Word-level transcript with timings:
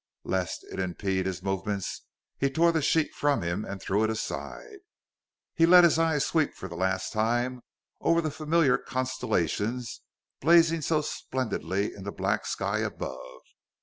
Lest 0.23 0.63
it 0.71 0.79
impede 0.79 1.27
his 1.27 1.43
movements, 1.43 2.05
he 2.39 2.49
tore 2.49 2.71
the 2.71 2.81
sheet 2.81 3.13
from 3.13 3.43
him 3.43 3.63
and 3.63 3.79
threw 3.79 4.03
it 4.03 4.09
aside. 4.09 4.79
He 5.53 5.67
let 5.67 5.83
his 5.83 5.99
eyes 5.99 6.25
sweep 6.25 6.55
for 6.55 6.65
a 6.65 6.73
last 6.75 7.13
time 7.13 7.61
over 7.99 8.19
the 8.19 8.31
familiar 8.31 8.79
constellations 8.79 10.01
blazing 10.39 10.81
so 10.81 11.01
splendidly 11.01 11.93
in 11.93 12.03
the 12.03 12.11
black 12.11 12.47
sky 12.47 12.79
above. 12.79 13.41